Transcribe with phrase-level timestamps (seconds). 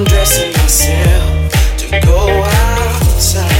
[0.00, 3.59] I'm dressing myself to go outside.